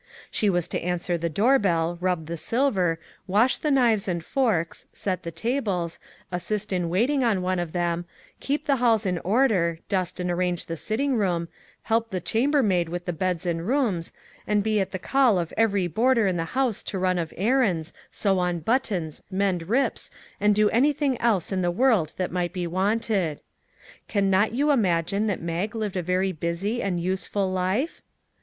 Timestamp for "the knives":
3.57-4.07